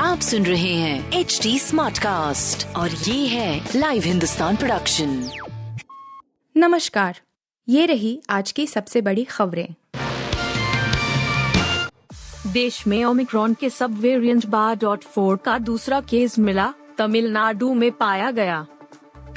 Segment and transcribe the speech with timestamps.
[0.01, 5.29] आप सुन रहे हैं एच डी स्मार्ट कास्ट और ये है लाइव हिंदुस्तान प्रोडक्शन
[6.57, 7.19] नमस्कार।
[7.69, 9.67] ये रही आज की सबसे बड़ी खबरें।
[12.47, 17.91] देश में ओमिक्रॉन के सब वेरिएंट बार डॉट फोर का दूसरा केस मिला तमिलनाडु में
[17.91, 18.65] पाया गया।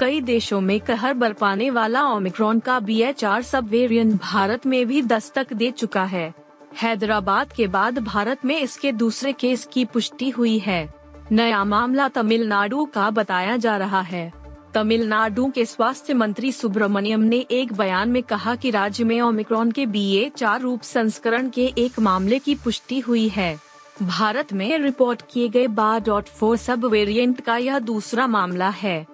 [0.00, 4.86] कई देशों में कहर बरपाने वाला ओमिक्रॉन का B H R sub variant Bharat में
[4.86, 6.34] भी दस्तक दे चुका है।
[6.82, 10.94] हैदराबाद के बाद भारत में इसके दूसरे केस की पुष्टि हुई है।
[11.32, 14.32] नया मामला तमिलनाडु का बताया जा रहा है।
[14.74, 19.86] तमिलनाडु के स्वास्थ्य मंत्री सुब्रमण्यम ने एक बयान में कहा कि राज्य में ओमिक्रॉन के
[19.86, 23.58] बी ए चार रूप संस्करण के एक मामले की पुष्टि हुई है।
[24.02, 29.06] भारत में रिपोर्ट किए गए बार डॉट फोर सब वेरिएंट का यह दूसरा मामला है।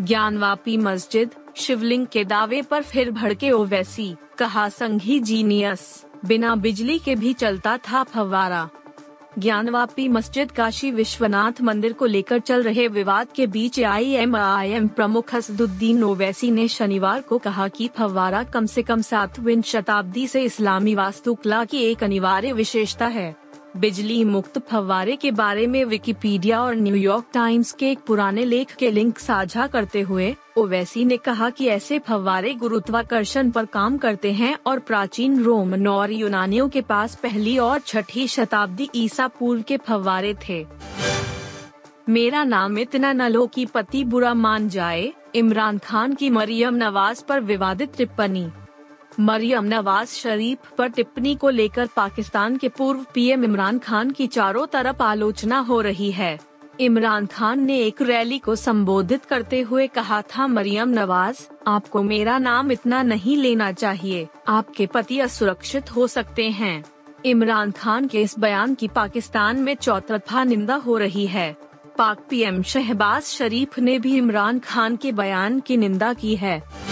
[0.00, 7.14] ज्ञानवापी मस्जिद, शिवलिंग के दावे पर फिर भड़के ओवैसी, कहा संघी जीनियस। बिना बिजली के
[7.14, 8.68] भी चलता था फव्वारा।
[9.38, 14.70] ज्ञानवापी मस्जिद काशी विश्वनाथ मंदिर को लेकर चल रहे विवाद के बीच आई एम आई
[14.70, 20.26] एम प्रमुख हसदुद्दीन ओवैसी ने शनिवार को कहा कि फव्वारा कम से कम सातवीं शताब्दी
[20.26, 23.43] से इस्लामी वास्तुकला की एक अनिवार्य विशेषता है।
[23.76, 28.90] बिजली मुक्त फव्वारे के बारे में विकिपीडिया और न्यूयॉर्क टाइम्स के एक पुराने लेख के
[28.90, 34.56] लिंक साझा करते हुए, ओवैसी ने कहा कि ऐसे फव्वारे गुरुत्वाकर्षण पर काम करते हैं
[34.66, 40.34] और प्राचीन रोमन और यूनानियों के पास पहली और छठी शताब्दी ईसा पूर्व के फव्वारे
[40.48, 40.66] थे।
[42.08, 47.24] मेरा नाम इतना न लो की पति बुरा मान जाए, इमरान खान की मरियम नवाज़
[47.24, 48.50] पर विवादित टिप्पणी।
[49.20, 54.66] मरियम नवाज़ शरीफ पर टिप्पणी को लेकर पाकिस्तान के पूर्व पीएम इमरान खान की चारों
[54.66, 56.40] तरफ़ आलोचना हो रही है।
[56.80, 62.38] इमरान खान ने एक रैली को संबोधित करते हुए कहा था, मरियम नवाज़, आपको मेरा
[62.38, 66.84] नाम इतना नहीं लेना चाहिए। आपके पति असुरक्षित हो सकते हैं।
[67.24, 71.56] इमरान खान के इस बयान की पाकिस्तान में चौतरफा निंदा हो रही है।
[71.98, 76.83] पाक पीएम शहबाज शरीफ ने भी इमरान खान के बयान की निंदा की है।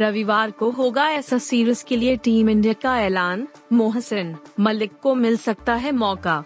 [0.00, 5.36] रविवार को होगा ऐसा सीरीज़ के लिए टीम इंडिया का ऐलान। मोहसिन मलिक को मिल
[5.36, 6.42] सकता है मौका।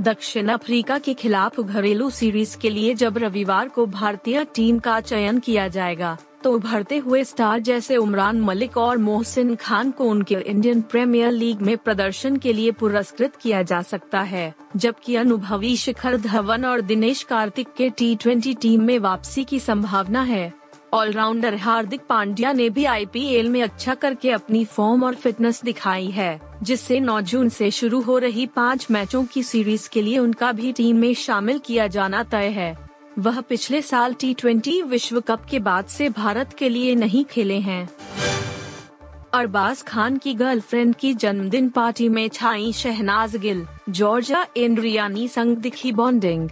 [0.00, 5.38] दक्षिण अफ्रीका के खिलाफ घरेलू सीरीज़ के लिए जब रविवार को भारतीय टीम का चयन
[5.38, 10.80] किया जाएगा तो उभरते हुए स्टार जैसे उमरान मलिक और मोहसिन खान को उनके इंडियन
[10.82, 16.64] प्रीमियर लीग में प्रदर्शन के लिए पुरस्कृत किया जा सकता है, जबकि अनुभवी शिखर धवन
[16.64, 20.52] और दिनेश कार्तिक के टी ट्वेंटी टीम में वापसी की संभावना है।
[20.96, 26.40] ऑलराउंडर हार्दिक पांड्या ने भी आईपीएल में अच्छा करके अपनी फॉर्म और फिटनेस दिखाई है,
[26.62, 30.72] जिससे 9 जून से शुरू हो रही पाँच मैचों की सीरीज़ के लिए उनका भी
[30.72, 32.76] टीम में शामिल किया जाना तय है।
[33.18, 37.88] वह पिछले साल टी विश्व कप के बाद से भारत के लिए नहीं खेले हैं।
[39.34, 45.92] अरबाज खान की गर्लफ्रेंड की जन्मदिन पार्टी में छाई शहनाज गिल जॉर्जा एंड्रियानी संग दिखी
[45.92, 46.48] बॉन्डिंग।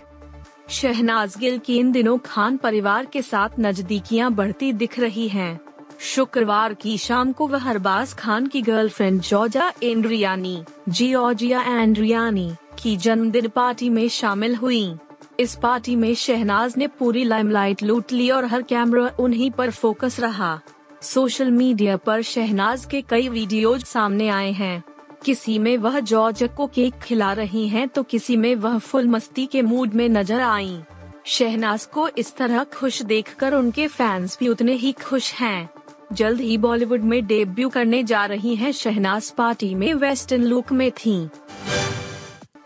[0.68, 5.60] शहनाज गिल की इन दिनों खान परिवार के साथ नजदीकियाँ बढ़ती दिख रही हैं।
[6.00, 12.50] शुक्रवार की शाम को वह अरबाज खान की गर्लफ्रेंड जॉर्जा एंड्रियानी जियोजिया एंड्रियानी
[12.82, 14.94] की जन्मदिन पार्टी में शामिल हुई।
[15.40, 20.20] इस पार्टी में शहनाज ने पूरी लाइमलाइट लूट ली और हर कैमरा उन्हीं पर फोकस
[20.20, 20.60] रहा।
[21.02, 24.82] सोशल मीडिया पर शहनाज के कई वीडियोज़ सामने आए हैं।
[25.24, 29.46] किसी में वह जॉर्ज को केक खिला रही हैं तो किसी में वह फुल मस्ती
[29.46, 30.82] के मूड में नज़र आईं।
[31.26, 35.68] शहनाज को इस तरह खुश देखकर उनके फैंस भी उतने ही खुश हैं।
[36.12, 40.90] जल्द ही बॉलीवुड में डेब्यू करने जा रही हैं शहनाज पार्टी में वेस्टर्न लुक में
[40.90, 41.16] थी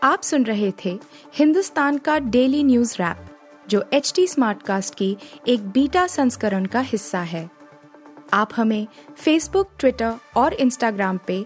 [0.03, 0.99] आप सुन रहे थे
[1.35, 3.25] हिंदुस्तान का डेली न्यूज़ रैप,
[3.69, 5.15] जो एच स्मार्ट कास्ट की
[5.47, 7.49] एक बीटा संस्करण का हिस्सा है
[8.33, 8.87] आप हमें
[9.17, 11.45] फेसबुक ट्विटर और इंस्टाग्राम पे